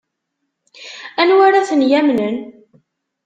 [1.21, 2.37] Anwa ara ten-yamnen?